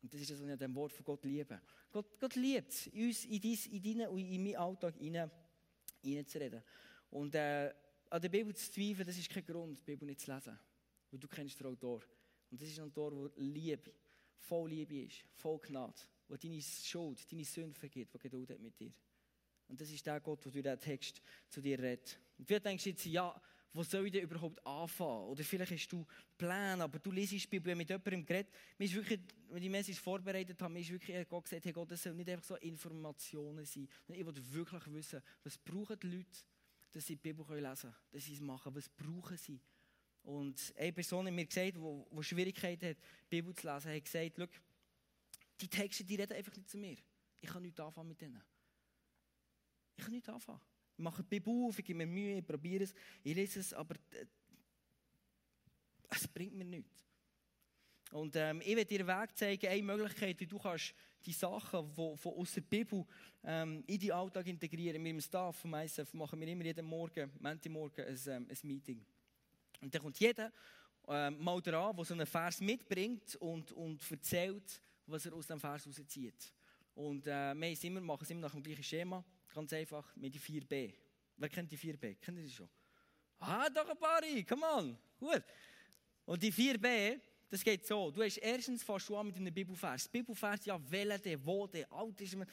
[0.00, 1.60] Und das ist das, was ich an dem Wort von Gott liebe.
[1.90, 6.62] Gott, Gott liebt es, uns in, dies, in deinen und in meinen Alltag hineinzureden.
[7.10, 7.72] Und äh,
[8.10, 10.58] an der Bibel zu zweifeln, das ist kein Grund, die Bibel nicht zu lesen.
[11.10, 12.02] Weil du kennst den Autor.
[12.50, 13.92] Und das ist ein Tor, wo Liebe,
[14.38, 18.78] voll Liebe ist, voll Gnade, wo deine Schuld, deine Sünde vergibt, wo Geduld hat mit
[18.78, 18.92] dir.
[19.68, 22.18] Und das ist der Gott, der durch diesen Text zu dir redet.
[22.38, 23.40] Und vielleicht denkst du jetzt, ja,
[23.72, 25.28] wo soll ich denn überhaupt anfangen?
[25.28, 28.52] Oder vielleicht hast du Pläne, aber du liest die Bibel mit jemandem geredet.
[28.78, 31.90] Mir ist wirklich, wenn ich Message vorbereitet habe, mir ist wirklich Gott gesagt, hey Gott,
[31.90, 33.88] das sollen nicht einfach so Informationen sein.
[34.08, 36.40] Ich will wirklich wissen, was brauchen die Leute,
[36.92, 38.74] dass sie die Bibel lesen können, dass sie es machen.
[38.74, 39.60] Was brauchen sie?
[40.22, 44.60] Und eine Person hat mir gesagt, die Schwierigkeiten hat, die Bibel zu lesen, hat gesagt,
[45.60, 46.96] die Texte, die reden einfach nicht zu mir.
[47.40, 48.42] Ich kann nichts anfangen mit denen.
[49.96, 50.60] Ich kann nichts anfangen.
[50.96, 53.72] Ich mache die Bibel auf, ich gebe mir Mühe, ich probiere es, ich lese es,
[53.72, 54.26] aber äh,
[56.10, 57.07] es bringt mir nichts.
[58.10, 60.94] Und ähm, ich werde dir einen Weg zeigen, eine Möglichkeit, wie du kannst
[61.24, 63.04] die Sachen die, von aus der Bibel
[63.44, 65.02] ähm, in deinen Alltag integrieren.
[65.02, 69.04] Mit dem Staff vom ISF machen wir immer jeden Morgen, Montagmorgen, ein, ähm, ein Meeting.
[69.80, 70.52] Und dann kommt jeder
[71.06, 75.60] ähm, mal dran, der so einen Vers mitbringt und, und erzählt, was er aus dem
[75.60, 76.52] Vers rauszieht.
[76.94, 80.40] Und äh, wir immer, machen es immer nach dem gleichen Schema, ganz einfach mit die
[80.40, 80.92] 4b.
[81.36, 82.16] Wer kennt die 4b?
[82.16, 82.68] Kennt ihr die schon?
[83.38, 85.44] Ah, doch ein paar, come on, gut.
[86.24, 88.10] Und die 4b, das geht so.
[88.10, 90.08] Du hast erstens fast schon mit einem Bibelvers.
[90.08, 92.46] Bibelvers, ja, welcher, der, wo, der, alt ist man.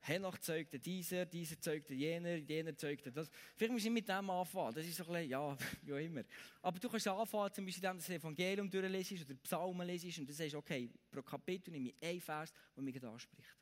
[0.00, 3.28] Henoch zeugte dieser, dieser zeugte jener, jener zeugte das.
[3.56, 4.74] Vielleicht musst du mit dem anfangen.
[4.74, 5.38] Das ist so ein bisschen, ja,
[5.94, 6.22] auch immer.
[6.62, 10.28] Aber du kannst anfangen, zum Beispiel, wenn du das Evangelium durchlesest oder Psalmen lesest und
[10.28, 13.56] du sagst, okay, pro Kapitel nehme ich einen Vers, der mich anspricht.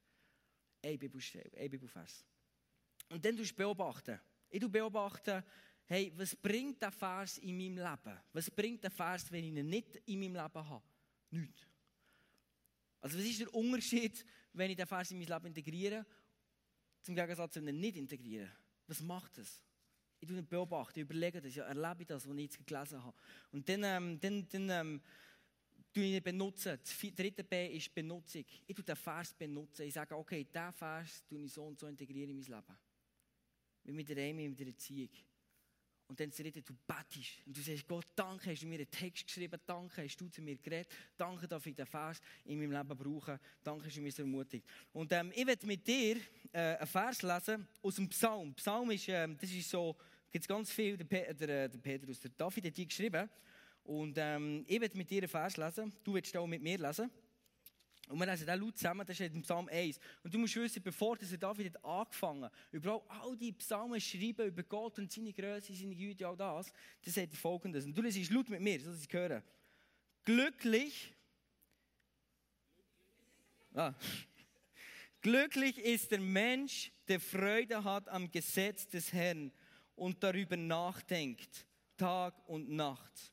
[0.83, 1.81] Ein Bibelstelle, ein.
[3.11, 4.21] Und dann tust du beobachten.
[4.51, 5.43] Ich beobachten,
[5.87, 8.19] hey, was bringt der Vers in meinem Leben?
[8.33, 10.85] Was bringt der Vers, wenn ich ihn nicht in meinem Leben habe?
[11.31, 11.67] Nichts.
[13.01, 16.07] Also was ist der Unterschied, wenn ich den Vers in mein Leben integriere,
[17.03, 18.51] zum Gegensatz, wenn ich ihn nicht integriere?
[18.87, 19.61] Was macht das?
[20.21, 23.17] Ich tue beobachten, ich überlege das, ja, erlebe ich das, was ich jetzt gelesen habe.
[23.53, 25.03] Und dann, ähm, dann, dann ähm,
[25.93, 26.79] tue ich ihn benutzen.
[26.83, 28.45] Das dritte B ist Benutzung.
[28.67, 29.83] Ich tue den Vers benutzen.
[29.83, 32.79] Ich sage, okay, diesen Vers tue ich so und so integrieren in mein Leben.
[33.85, 35.11] Wie mit der Amy, mit der Erziehung.
[36.07, 37.47] Und dann dritte, du betest.
[37.47, 39.59] Und du sagst, Gott, danke, hast du mir einen Text geschrieben.
[39.67, 40.89] Danke, hast du zu mir geredet.
[41.17, 43.41] Danke, dass ich den Vers in meinem Leben brauche.
[43.63, 44.67] Danke, hast du mich ermutigt.
[44.93, 46.17] Und ähm, ich werde mit dir
[46.53, 48.55] äh, einen Vers lesen aus dem Psalm.
[48.55, 49.97] Psalm ist, ähm, das ist so,
[50.31, 53.29] gibt es ganz viel, der, Pe der, der Petrus, der David hat die geschrieben.
[53.85, 55.93] Und ähm, ich werde mit dir einen Vers lesen.
[56.03, 57.11] Du willst auch mit mir lesen.
[58.15, 59.99] Und wir lesen den laut zusammen, das steht im Psalm 1.
[60.23, 64.47] Und du musst wissen, bevor der David hat angefangen hat, überhaupt all die Psalmen schreiben
[64.47, 66.73] über Gott und seine Größe, seine Güte, all das,
[67.05, 67.85] das sagt folgendes.
[67.85, 69.43] Und du liest laut mit mir, so dass ich höre.
[70.25, 71.13] Glücklich,
[73.75, 73.93] ah,
[75.21, 79.51] glücklich ist der Mensch, der Freude hat am Gesetz des Herrn
[79.97, 83.33] und darüber nachdenkt, Tag und Nacht.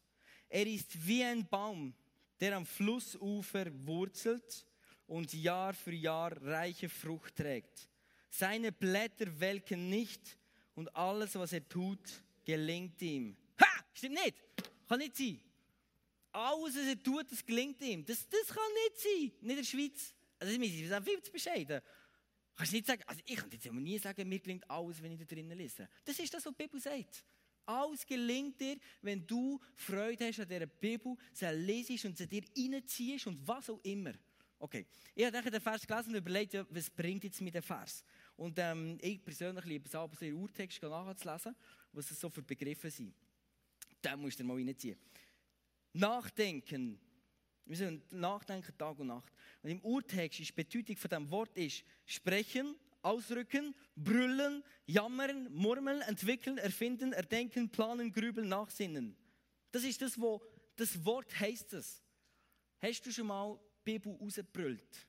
[0.49, 1.93] Er ist wie ein Baum,
[2.39, 4.65] der am Flussufer wurzelt
[5.11, 7.89] und Jahr für Jahr reiche Frucht trägt.
[8.29, 10.37] Seine Blätter welken nicht
[10.73, 11.99] und alles, was er tut,
[12.45, 13.35] gelingt ihm.
[13.59, 13.67] Ha!
[13.93, 14.35] Stimmt nicht.
[14.87, 15.37] Kann nicht sein.
[16.31, 18.05] Alles, was er tut, das gelingt ihm.
[18.05, 19.31] Das, das kann nicht sein.
[19.41, 20.13] Nicht in der Schweiz.
[20.39, 21.81] Also, wir sind viel zu bescheiden.
[22.55, 25.25] Kannst nicht sagen, also ich kann jetzt nie sagen, mir gelingt alles, wenn ich da
[25.25, 25.89] drinnen lese.
[26.05, 27.25] Das ist das, was die Bibel sagt.
[27.65, 32.43] Alles gelingt dir, wenn du Freude hast an dieser Bibel, sie lesest und sie dir
[32.57, 34.13] reinziehst und was auch immer.
[34.63, 38.03] Okay, ich habe den Vers gelesen und überlegt, was bringt jetzt mit dem Vers?
[38.35, 41.55] Und ähm, ich persönlich liebe es aber, den Urtext nachzulesen,
[41.91, 43.11] was es so für Begriffe sind.
[44.03, 44.99] Da musst du mal reinziehen.
[45.93, 46.99] Nachdenken.
[47.65, 49.33] Wir sollen nachdenken Tag und Nacht.
[49.63, 56.01] Und im Urtext ist die Bedeutung von diesem Wort ist sprechen, ausrücken, brüllen, jammern, murmeln,
[56.01, 59.17] entwickeln, erfinden, erdenken, planen, grübeln, nachsinnen.
[59.71, 60.39] Das ist das, wo
[60.75, 62.03] das Wort heißt es.
[62.79, 65.07] Hast du schon mal Bibel rausgebrüllt?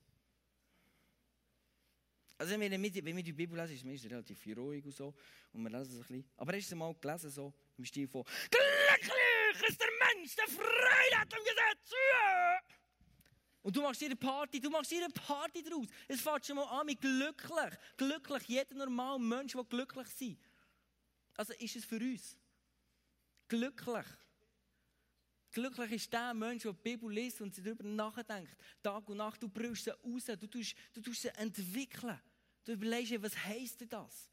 [2.38, 5.14] Also wenn wir, wenn wir die Bibel lesen, ist es meistens relativ ruhig und so.
[5.52, 6.24] Und wir lesen es ein bisschen.
[6.36, 11.20] Aber hast du mal gelesen, so im Stil von Glücklich ist der Mensch, der Freude
[11.20, 11.94] hat am Gesetz.
[13.62, 15.86] Und du machst dir eine Party, du machst dir eine Party daraus.
[16.08, 17.78] Es fängt schon mal an mit glücklich.
[17.96, 20.36] Glücklich, jeder normale Mensch will glücklich sein.
[21.36, 22.36] Also ist es für uns.
[23.46, 24.06] Glücklich.
[25.52, 28.56] Glücklich ist der Mensch, der die Bibel liest und sich darüber nachdenkt.
[28.82, 32.18] Tag und Nacht, du brüllst sie raus, du tust, du tust sie entwickeln.
[32.64, 34.30] Du überlegst, was heisst das?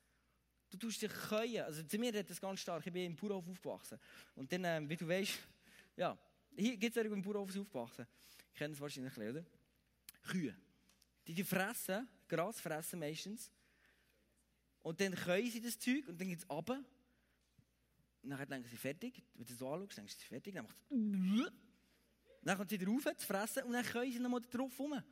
[0.69, 1.61] Du tust dich können.
[1.61, 3.99] Also zu mir hat das ganz stark, ich bin im Bauernhof aufgewachsen.
[4.35, 5.33] Und dann, ähm, wie du weißt,
[5.97, 6.17] ja,
[6.55, 8.07] hier gibt es im Bauernhof aufgewachsen
[8.59, 9.45] kennen es wahrscheinlich, oder?
[10.23, 10.53] Kühe.
[11.25, 13.49] Die, die fressen, Gras fressen meistens.
[14.81, 16.83] Und dann können sie das Zeug und dann geht es runter.
[18.21, 19.23] Dann denken sie, fertig.
[19.33, 20.53] Wenn du so anschaust, denkst du, fertig.
[20.53, 21.51] Dann macht es...
[22.41, 24.93] Dann kommt sie wieder rauf zu fressen und dann können sie nochmal drauf rum.
[24.93, 25.03] Und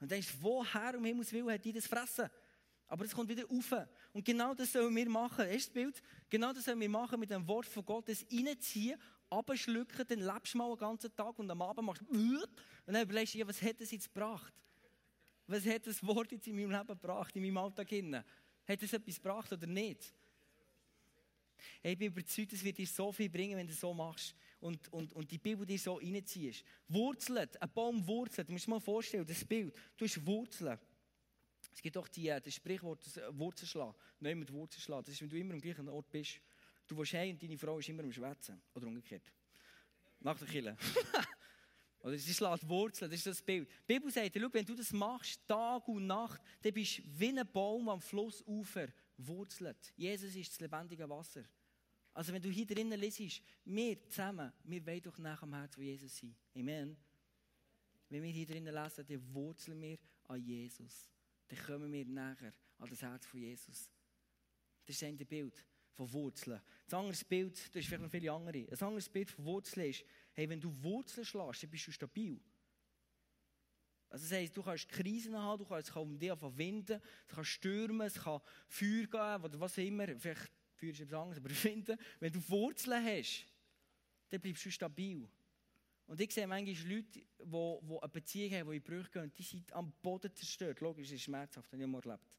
[0.00, 2.28] dann denkst du, woher um Himmels Willen hat die das fressen?
[2.86, 3.74] Aber es kommt wieder rauf.
[4.12, 5.46] Und genau das sollen wir machen.
[5.46, 6.02] Erstes Bild.
[6.28, 8.08] Genau das sollen wir machen mit dem Wort von Gott.
[8.08, 12.06] Das reinziehen, abschlucken, dann lebst du mal den ganzen Tag und am Abend machst du
[12.86, 14.52] und dann überlegst du dir, was hat es jetzt gebracht?
[15.48, 17.88] Was hat das Wort jetzt in meinem Leben gebracht, in meinem Alltag?
[17.90, 20.14] Hat es etwas gebracht oder nicht?
[21.82, 24.88] Hey, ich bin überzeugt, es wird dir so viel bringen, wenn du so machst und,
[24.92, 26.64] und, und die Bibel dir so reinziehst.
[26.88, 30.78] Wurzeln, ein Baum wurzelt, du musst dir mal vorstellen, das Bild, du hast Wurzeln.
[31.72, 35.04] Es gibt auch die, äh, das Sprichwort Wurzelschlag, nicht mit Wurzelschlag.
[35.04, 36.40] Das ist, wenn du immer am gleichen Ort bist.
[36.86, 38.62] Du willst heim und deine Frau ist immer am Schwätzen.
[38.74, 39.30] Oder umgekehrt.
[40.20, 40.76] Nach der Kille.
[42.00, 43.68] Oder sie schlägt Wurzeln, das ist das Bild.
[43.68, 47.38] Die Bibel sagt, schau, wenn du das machst, Tag und Nacht, dann bist du wie
[47.38, 48.86] ein Baum am Flussufer
[49.18, 49.92] wurzelt.
[49.96, 51.44] Jesus ist das lebendige Wasser.
[52.14, 55.84] Also wenn du hier drinnen lesest, wir zusammen, wir wollen doch nach dem Herz von
[55.84, 56.34] Jesus sein.
[56.54, 56.96] Amen.
[58.08, 61.10] Wenn wir hier drinnen lesen, dann wurzeln wir an Jesus.
[61.48, 63.90] Dann kommen wir nachher an das Herz von Jesus.
[64.84, 66.60] Das ist ein Bild von Wurzeln.
[66.88, 68.66] Ein anderes Bild, das ist vielleicht noch viele andere.
[68.70, 72.40] Ein anderes Bild von Wurzeln ist, hey, wenn du Wurzeln schlägst, dann bist du stabil.
[74.08, 77.34] Also das heisst, du kannst Krisen haben, du kannst, es kann um dich verwinden, es
[77.34, 80.06] kann stürmen, es kann Feuer geben oder was immer.
[80.18, 83.46] Vielleicht Feuer ist etwas anderes, aber finden, wenn du Wurzeln hast,
[84.30, 85.28] dann bleibst du stabil.
[86.06, 89.42] Und ich sehe manchmal Leute, die, die eine Beziehung haben, die in Brüche gehen, die
[89.42, 90.80] sind am Boden zerstört.
[90.80, 92.30] Logisch, das ist schmerzhaft, habe ich mal erlebt.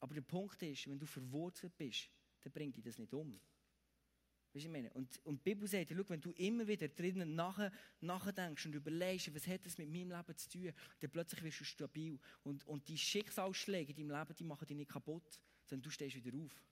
[0.00, 2.10] Aber der Punkt ist, wenn du verwurzelt bist,
[2.42, 3.40] dann bringt dich das nicht um.
[4.52, 4.90] Weißt du, ich meine?
[4.92, 9.46] Und, und die Bibel sagt, wenn du immer wieder drinnen nach, nachdenkst und überlegst, was
[9.46, 12.18] hat das mit meinem Leben zu tun, dann plötzlich wirst du stabil.
[12.44, 16.16] Und, und die Schicksalsschläge in deinem Leben, die machen dich nicht kaputt, sondern du stehst
[16.16, 16.64] wieder auf.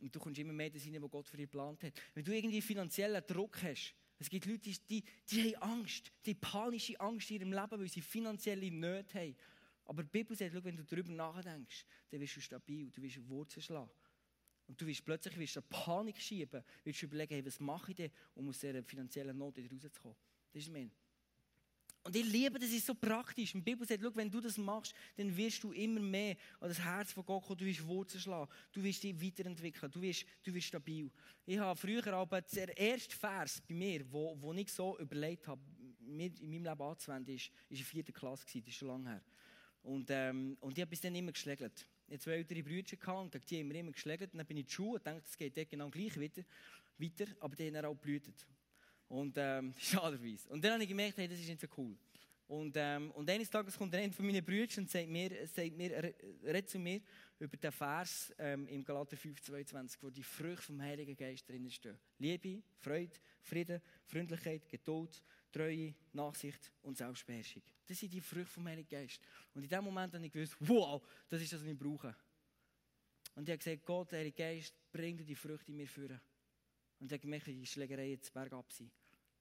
[0.00, 1.92] Und du kommst immer mehr das rein, was Gott für dich geplant hat.
[2.14, 6.98] Wenn du irgendwie finanziellen Druck hast, es gibt Leute, die, die haben Angst, die panische
[7.00, 9.36] Angst in ihrem Leben, weil sie finanzielle Nöte haben.
[9.84, 13.62] Aber die Bibel sagt, wenn du darüber nachdenkst, dann wirst du stabil, du wirst Wurzeln
[13.62, 13.90] schlagen.
[14.68, 17.96] Und du wirst plötzlich wirst du Panik schieben, wirst du überlegen, hey, was mache ich
[17.96, 20.16] denn, um aus dieser finanziellen Not wieder rauszukommen.
[20.52, 20.90] Das ist mein.
[22.04, 23.52] Und ich liebe, das ist so praktisch.
[23.52, 27.12] Die Bibel sagt, wenn du das machst, dann wirst du immer mehr an das Herz
[27.12, 30.68] von Gott kommen, du wirst Wurzeln schlagen, du wirst dich weiterentwickeln, du wirst, du wirst
[30.68, 31.10] stabil.
[31.44, 35.60] Ich habe früher aber der erste Vers bei mir, wo, wo ich so überlegt habe,
[36.00, 39.22] in meinem Leben anzuwenden, ist, ist in vierter Klasse gewesen, das ist schon lange her.
[39.82, 41.86] Und, ähm, und ich habe bis dann immer geschlägelt.
[42.08, 44.32] Ich zwei ältere Brüder gehabt, die haben mir immer geschlägelt.
[44.32, 46.42] Und dann bin ich in die Schule und dachte, es geht genau gleich weiter,
[46.96, 48.46] weiter aber die haben auch geblutet.
[49.08, 50.48] Und ähm, schaderweise.
[50.48, 51.94] Und dann habe ich gemerkt, hey, das ist nicht so cool.
[52.48, 56.14] Und, ähm, und eines Tages kommt einer von meinen Brüdern und sagt mir, sagt mir,
[56.42, 57.02] redet zu mir
[57.38, 61.98] über den Vers ähm, im Galater 5,22, wo die Früchte vom Heiligen Geist drinnen stehen.
[62.18, 67.62] Liebe, Freude, Frieden, Freundlichkeit, Geduld, Treue, Nachsicht und Selbstbeherrschung.
[67.86, 69.20] Das sind die Früchte vom Heiligen Geist.
[69.54, 72.14] Und in dem Moment habe ich gewusst, wow, das ist das, was ich brauche.
[73.34, 76.20] Und ich habe gesagt, Gott, Heilige Geist, bring die Früchte in mir führen.
[76.98, 78.90] Und ich habe gemerkt, die Schlägerei jetzt bergab sind.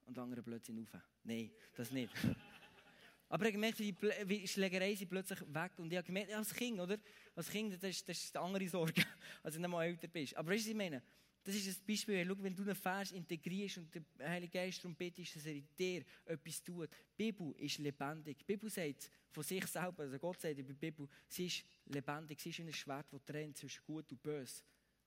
[0.06, 1.02] Und andere plötzlich rauf.
[1.24, 2.14] Nein, das nicht.
[3.30, 3.92] Aber ich wie
[4.40, 5.72] die Schlägerei sind plötzlich weg.
[5.78, 6.98] Und ich habe gemerkt, als Kind, oder?
[7.36, 9.04] Als Kind, das ist, das ist eine andere Sorge,
[9.44, 10.36] als wenn du mal älter bist.
[10.38, 11.04] Aber weißt du, was ich meine?
[11.48, 12.26] Das ist ein Beispiel.
[12.28, 15.66] Schau, wenn du einen Vers integrierst und der Heilige Geist darum betest, dass er in
[15.80, 16.90] dir etwas tut.
[17.18, 18.40] Die Bibel ist lebendig.
[18.40, 22.42] Die Bibel sagt von sich selber, also Gott sagt in der Bibel, sie ist lebendig,
[22.42, 24.62] sie ist wie ein Schwert, das trennt zwischen Gut und Böse.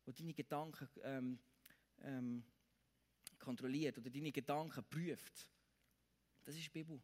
[0.07, 1.39] Das deine Gedanken ähm,
[2.05, 2.43] ähm,
[3.39, 5.47] kontrolliert oder deine Gedanken prüft.
[6.47, 6.99] Das ist die Bibel.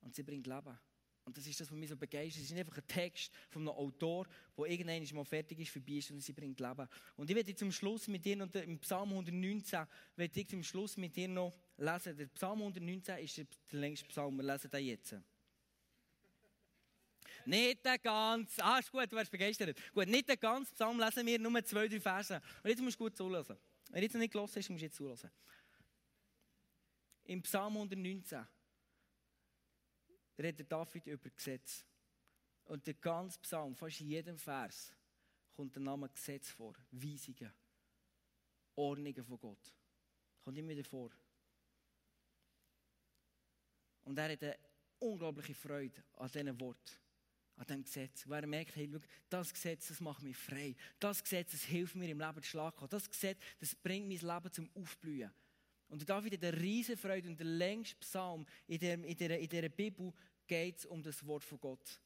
[0.00, 0.78] Und sie bringt Leben.
[1.28, 2.42] Und das ist das, was mich so begeistert.
[2.42, 6.08] Es ist einfach ein Text von einem Autor, der irgendwann mal fertig ist, vorbei ist,
[6.08, 6.88] sondern sie bringt Leben.
[7.16, 9.86] Und ich werde zum Schluss mit dir noch, im Psalm 119,
[10.16, 12.16] werde ich zum Schluss mit dir noch lesen.
[12.16, 15.16] Der Psalm 119 ist der längste Psalm, wir lesen den jetzt.
[17.44, 19.78] Nicht den ganzen, ah, ist gut, du wirst begeistert.
[19.92, 22.40] Gut, nicht den ganzen Psalm lesen wir, nur zwei, drei Verse.
[22.62, 23.58] Und jetzt musst du gut zuhören.
[23.90, 25.30] Wenn du jetzt noch nicht gelesen hast, musst du jetzt zuhören.
[27.24, 28.46] Im Psalm 119
[30.38, 31.84] redet David über Gesetz.
[32.64, 34.94] Und der ganze Psalm, fast in jedem Vers,
[35.52, 36.74] kommt der Name Gesetz vor.
[36.90, 37.52] Weisungen,
[38.76, 39.74] Ordnungen von Gott.
[40.42, 41.10] Kommt immer wieder vor.
[44.04, 44.58] Und er hat eine
[45.00, 47.00] unglaubliche Freude an diesen Wort,
[47.56, 48.28] an diesem Gesetz.
[48.28, 50.76] Weil er merkt, hey, schau, das Gesetz, das macht mich frei.
[50.98, 52.86] Das Gesetz, das hilft mir im Leben zu schlagen.
[52.88, 55.30] Das Gesetz, das bringt mein Leben zum Aufblühen.
[55.88, 59.48] Und David hat eine riesige Freude und der längste Psalm in der, in der, in
[59.48, 60.12] der Bibel
[60.48, 62.00] geht es um das Wort von Gott.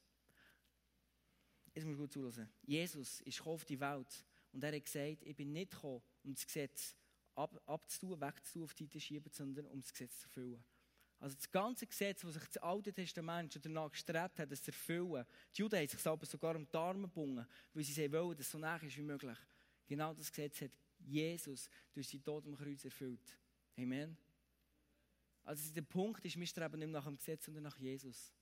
[1.73, 2.49] Jetzt muss ich gut zuhören.
[2.61, 6.45] Jesus ist auf die Welt und er hat gesagt, ich bin nicht gekommen, um das
[6.45, 6.95] Gesetz
[7.33, 10.63] ab, abzutun, wegzutun, auf die Seite schieben, sondern um das Gesetz zu erfüllen.
[11.19, 14.71] Also das ganze Gesetz, das sich das Alte Testament schon danach gestrebt hat, das zu
[14.71, 15.25] erfüllen.
[15.55, 18.51] Die Juden haben sich aber sogar um die Arme gebunden, weil sie wollen, dass es
[18.51, 19.37] so nah ist wie möglich.
[19.87, 23.37] Genau das Gesetz hat Jesus durch sein Tod am Kreuz erfüllt.
[23.77, 24.17] Amen.
[25.43, 28.33] Also der Punkt ist, wir streben nicht nach dem Gesetz, sondern nach Jesus.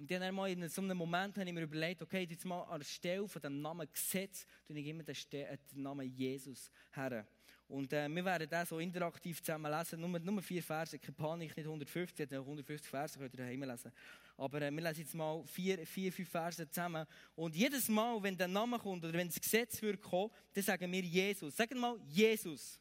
[0.00, 2.80] Und dann einmal in so einem Moment habe ich mir überlegt, okay, jetzt mal an
[2.80, 7.26] der Stelle von dem Namen Gesetz, tue ich immer den, äh, Namen Jesus her.
[7.68, 10.00] Und äh, wir werden das so interaktiv zusammen lesen.
[10.00, 13.92] Nur, nur vier Verse, keine Panik, nicht 150, 150 Verse könnt ihr daheim lesen.
[14.38, 17.06] Aber äh, wir lesen jetzt mal vier, vier, fünf Verse zusammen.
[17.36, 20.90] Und jedes Mal, wenn der Name kommt oder wenn das Gesetz wird kommen, dann sagen
[20.90, 21.54] wir Jesus.
[21.54, 22.79] Sagen mal Jesus.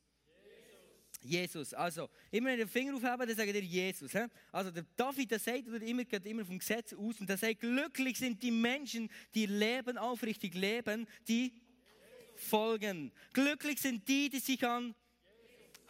[1.23, 1.73] Jesus.
[1.73, 4.11] Also, immer den Finger aufheben, dann sagt er Jesus.
[4.11, 4.25] He?
[4.51, 8.17] Also, der David, der sagt immer, geht immer vom Gesetz aus und der sagt, glücklich
[8.17, 11.53] sind die Menschen, die leben, aufrichtig leben, die
[12.35, 13.11] folgen.
[13.33, 14.95] Glücklich sind die, die sich an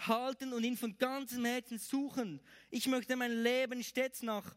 [0.07, 2.39] halten und ihn von ganzem Herzen suchen.
[2.69, 4.55] Ich möchte mein Leben stets nach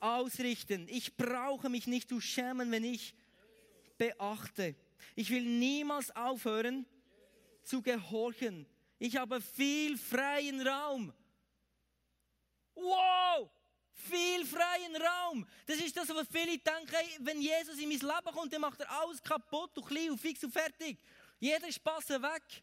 [0.00, 0.86] ausrichten.
[0.88, 3.14] Ich brauche mich nicht zu schämen, wenn ich
[3.98, 4.74] beachte.
[5.14, 6.86] Ich will niemals aufhören
[7.62, 8.66] zu gehorchen.
[8.98, 11.12] Ich habe viel freien Raum.
[12.74, 13.50] Wow!
[13.92, 15.46] Viel freien Raum.
[15.66, 18.90] Das ist das, was viele denken, wenn Jesus in mein Leben kommt, dann macht er
[18.90, 20.98] alles kaputt und klein und fix und fertig.
[21.40, 22.62] Jeder Spaß weg.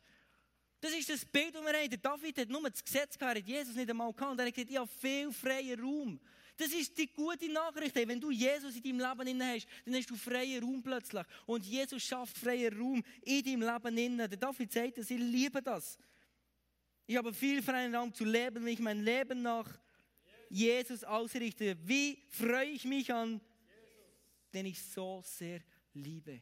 [0.80, 1.90] Das ist das Bild, das wir haben.
[1.90, 4.32] Der David hat nur das Gesetz gehabt, hat Jesus nicht einmal gehabt.
[4.32, 6.20] Und er hat gesagt, ich habe viel freien Raum.
[6.56, 7.96] Das ist die gute Nachricht.
[7.96, 11.26] Wenn du Jesus in deinem Leben hast, dann hast du freien Raum plötzlich.
[11.46, 14.18] Und Jesus schafft freien Raum in deinem Leben.
[14.18, 15.98] Der David sagt dass ich liebe das.
[17.06, 19.70] Ich habe viel freien Raum zu leben, wenn ich mein Leben nach
[20.50, 21.76] Jesus ausrichte.
[21.88, 23.42] Wie freue ich mich an,
[24.54, 25.62] den ich so sehr
[25.94, 26.42] liebe.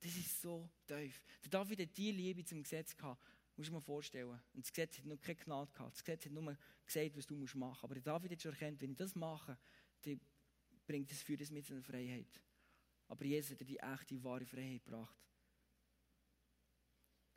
[0.00, 1.22] Das ist so tief.
[1.42, 3.22] Der David hat die Liebe zum Gesetz gehabt.
[3.56, 4.40] Muss man vorstellen.
[4.52, 5.94] Und das Gesetz hat noch keine Gnade gehabt.
[5.94, 7.84] Das Gesetz hat nur gesagt, was du machen musst.
[7.84, 9.58] Aber der David hat schon erkannt, wenn ich das mache,
[10.02, 10.20] dann
[10.86, 12.40] bringt es für das mit seiner Freiheit.
[13.08, 15.16] Aber Jesus hat dir die echte, wahre Freiheit gebracht.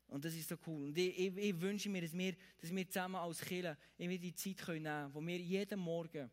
[0.09, 0.87] Und das ist so cool.
[0.87, 4.67] Und ich, ich, ich wünsche mir, dass wir, dass wir zusammen als Kirche die Zeit
[4.67, 6.29] nehmen können, wo wir jeden Morgen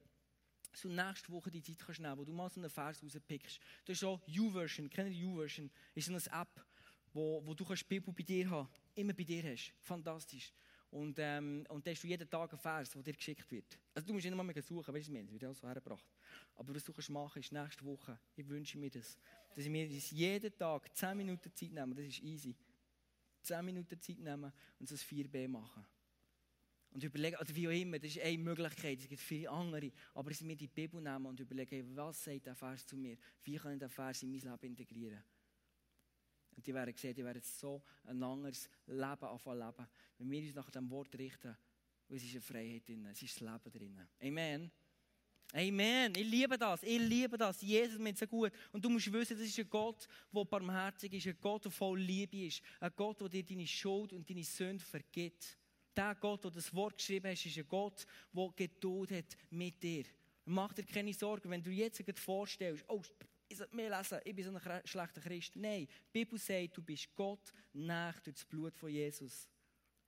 [0.72, 3.60] so nächste Woche die Zeit nehmen, wo du mal so einen Vers rauspickst.
[3.84, 4.90] Das ist auch YouVersion.
[4.90, 5.70] Kennt ihr YouVersion?
[5.94, 6.64] Ist so eine App,
[7.12, 9.74] wo, wo du kannst Bibel bei dir haben Immer bei dir hast.
[9.80, 10.52] Fantastisch.
[10.90, 13.78] Und, ähm, und da hast du jeden Tag einen Vers, der dir geschickt wird.
[13.94, 16.06] Also du musst nicht mal suchen, weißt du, es wird auch so hergebracht.
[16.54, 19.18] Aber was du kannst machen ist nächste Woche, ich wünsche mir das,
[19.54, 22.54] dass wir uns jeden Tag 10 Minuten Zeit nehmen, das ist easy.
[23.46, 25.86] 10 Minuten Zeit nehmen und so ein 4b machen.
[26.90, 30.30] Und überlegen, oder wie auch immer, das ist eine Möglichkeit, es gibt viele andere, aber
[30.30, 33.74] dass wir die Bibel nehmen und überlegen, was sagt der Vers zu mir, wie kann
[33.74, 35.22] ich den Vers in mein Leben integrieren.
[36.56, 40.54] Und die werden sehen, die werden so ein anderes Leben anfangen leben, wenn wir uns
[40.54, 41.54] nach dem Wort richten,
[42.08, 44.08] weil es ist eine Freiheit drin, es ist das Leben drin.
[44.20, 44.70] Amen.
[45.52, 46.12] Amen.
[46.16, 46.82] Ich liebe das.
[46.82, 47.62] Ich liebe das.
[47.62, 48.52] Jesus meint so gut.
[48.72, 52.00] Und du musst wissen, das ist ein Gott, der barmherzig ist, ein Gott, der voll
[52.00, 55.56] Liebe ist, ein Gott, der dir deine Schuld und deine Sünde vergibt.
[55.96, 60.04] Der Gott, der das Wort geschrieben hat, ist ein Gott, der Geduld hat mit dir.
[60.44, 63.02] Mach dir keine Sorgen, wenn du jetzt vorstellst, oh,
[63.48, 65.56] ich sollte mehr lesen, ich bin so ein schlechter Christ.
[65.56, 69.48] Nein, die Bibel sagt, du bist Gott nach durch das Blut von Jesus.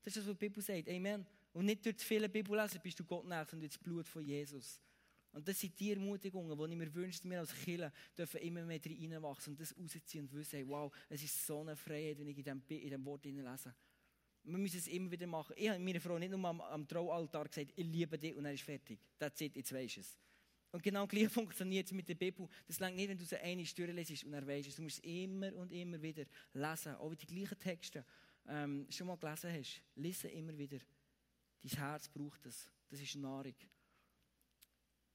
[0.03, 0.89] Das ist das, was die Bibel sagt.
[0.89, 1.27] Amen.
[1.53, 4.81] Und nicht durch viele Bibellesen bist du Gott nach, sondern durch das Blut von Jesus.
[5.39, 8.81] Und das sind die Ermutigungen, die ich mir wünsche, wir als Kinder dürfen immer mehr
[8.85, 12.43] reinwachsen und das rausziehen und wissen, wow, es ist so eine Freiheit, wenn ich in
[12.43, 13.73] diesem, in diesem Wort lese.
[14.43, 15.55] Wir müssen es immer wieder machen.
[15.57, 18.53] Ich habe meiner Frau nicht nur am, am Traualtar gesagt, ich liebe dich und er
[18.53, 18.99] ist fertig.
[19.17, 20.19] That's it, jetzt weisst du es.
[20.73, 22.49] Und genau gleich funktioniert es mit der Bibel.
[22.67, 24.75] Das langt nicht, wenn du sie eine Stunde lesest und er weisst es.
[24.75, 26.97] Du musst es immer und immer wieder lesen.
[26.97, 28.05] Auch wenn die gleichen Texte
[28.49, 29.83] ähm, schon mal gelesen hast.
[29.95, 30.79] Lese immer wieder.
[31.63, 32.69] Dein Herz braucht das.
[32.91, 33.55] Das ist Nahrung.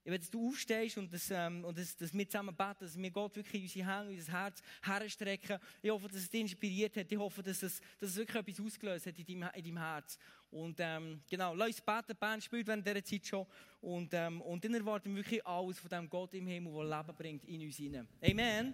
[0.06, 2.98] Ich will, dass du aufstehst und, das, ähm, und das, dass wir zusammen beten, dass
[2.98, 5.60] wir Gott wirklich in unsere Hände, unser Herz herstrecken.
[5.82, 7.10] Ich hoffe, dass es dich inspiriert hat.
[7.10, 10.18] Ich hoffe, dass es, dass es wirklich etwas ausgelöst hat in deinem, in deinem Herz.
[10.52, 12.18] Und ähm, genau, lass uns beten.
[12.20, 13.46] Band spielt während dieser Zeit schon.
[13.80, 17.18] Und, ähm, und dann erwarten wir wirklich alles von dem Gott im Himmel, der Leben
[17.18, 18.08] bringt in uns hinein.
[18.22, 18.74] Amen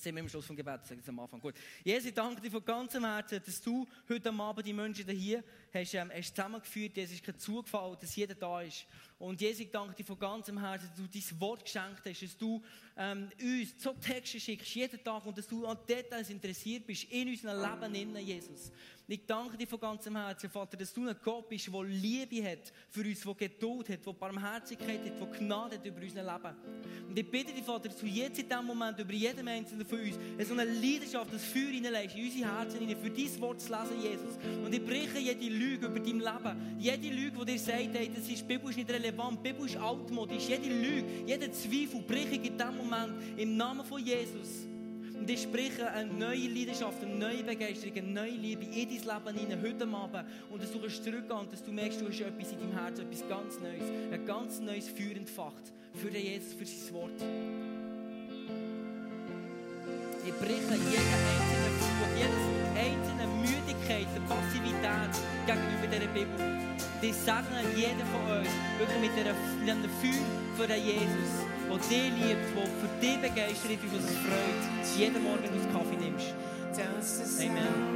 [0.00, 1.40] sind wir am Schluss vom Gebet, sage ich am Anfang.
[1.40, 1.54] Gut.
[1.84, 5.94] Jesus, ich danke dir von ganzem Herzen, dass du heute Abend die Menschen hier hast,
[5.94, 6.98] ähm, hast zusammengeführt.
[6.98, 8.86] Es ist kein Zufall, dass jeder da ist.
[9.18, 12.36] Und Jesus, ich danke dir von ganzem Herzen, dass du dein Wort geschenkt hast, dass
[12.38, 12.62] du
[12.96, 17.28] ähm, uns so Texte schickst, jeden Tag, und dass du an Details interessiert bist in
[17.28, 18.72] unserem Leben, innen, Jesus.
[19.06, 22.72] Ich danke dir von ganzem Herzen, Vater, dass du ein Gott bist, der Liebe hat
[22.88, 26.56] für uns, der Geduld hat, der Barmherzigkeit hat, der Gnade hat über unser Leben.
[27.08, 29.98] Und ich bitte dich, Vater, dass du jetzt in diesem Moment über jeden Einzelnen von
[29.98, 30.16] uns
[30.46, 34.00] so eine Leidenschaft, das Feuer hineinlegst, in unsere Herzen hinein, für dein Wort zu lesen,
[34.00, 34.38] Jesus.
[34.64, 36.78] Und ich breche jede Lüge über dein Leben.
[36.78, 39.66] Jede Lüge, die dir sagt, hey, das ist, die Bibel ist nicht relevant, die Bibel
[39.66, 40.48] ist altmodisch.
[40.48, 44.66] Jede Lüge, jeder Zweifel breche ich in diesem Moment im Namen von Jesus.
[45.18, 49.38] Und ich spreche eine neue Leidenschaft, eine neue Begeisterung, eine neue Liebe in dein Leben
[49.38, 50.24] hinein, heute Abend.
[50.50, 53.28] Und dass du zurückgehen und dass du merkst, du hast etwas in deinem Herzen, etwas
[53.28, 53.90] ganz Neues.
[54.10, 57.20] Ein ganz neues Feuer entfacht für den Jesus, für sein Wort.
[60.24, 65.12] Ich breche jeden einzelnen Fluch, jede einzelne Müdigkeit, der Passivität
[65.46, 66.40] gegenüber dieser Bibel.
[67.02, 69.36] Ich segne jeden von euch wirklich mit einem
[70.00, 70.24] Feuer
[70.56, 71.32] für den Jesus,
[71.68, 75.96] der dich liebt, der für dich begeistert ist und es freut, jeden Morgen, du Kaffee
[75.96, 76.34] nimmst.
[77.40, 77.80] Amen.